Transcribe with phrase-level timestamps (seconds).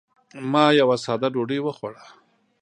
[0.51, 2.05] ما یوه ساده ډوډۍ وخوړه.